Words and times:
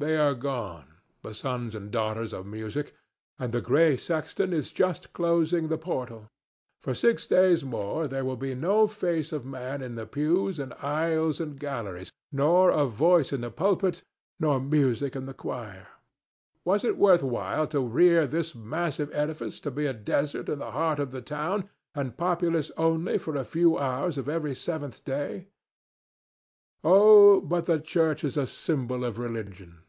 They 0.00 0.16
are 0.16 0.34
gone—the 0.34 1.34
sons 1.34 1.74
and 1.74 1.90
daughters 1.90 2.32
of 2.32 2.46
Music—and 2.46 3.50
the 3.52 3.60
gray 3.60 3.96
sexton 3.96 4.52
is 4.52 4.70
just 4.70 5.12
closing 5.12 5.66
the 5.66 5.76
portal. 5.76 6.28
For 6.80 6.94
six 6.94 7.26
days 7.26 7.64
more 7.64 8.06
there 8.06 8.24
will 8.24 8.36
be 8.36 8.54
no 8.54 8.86
face 8.86 9.32
of 9.32 9.44
man 9.44 9.82
in 9.82 9.96
the 9.96 10.06
pews 10.06 10.60
and 10.60 10.72
aisles 10.74 11.40
and 11.40 11.58
galleries, 11.58 12.12
nor 12.30 12.70
a 12.70 12.86
voice 12.86 13.32
in 13.32 13.40
the 13.40 13.50
pulpit, 13.50 14.04
nor 14.38 14.60
music 14.60 15.16
in 15.16 15.24
the 15.24 15.34
choir. 15.34 15.88
Was 16.64 16.84
it 16.84 16.96
worth 16.96 17.24
while 17.24 17.66
to 17.66 17.80
rear 17.80 18.24
this 18.24 18.54
massive 18.54 19.10
edifice 19.12 19.58
to 19.58 19.70
be 19.72 19.86
a 19.86 19.92
desert 19.92 20.48
in 20.48 20.60
the 20.60 20.70
heart 20.70 21.00
of 21.00 21.10
the 21.10 21.20
town 21.22 21.68
and 21.96 22.16
populous 22.16 22.70
only 22.76 23.18
for 23.18 23.34
a 23.34 23.42
few 23.44 23.76
hours 23.76 24.16
of 24.16 24.28
each 24.46 24.62
seventh 24.62 25.04
day? 25.04 25.48
Oh, 26.84 27.40
but 27.40 27.66
the 27.66 27.80
church 27.80 28.22
is 28.22 28.36
a 28.36 28.46
symbol 28.46 29.04
of 29.04 29.18
religion. 29.18 29.80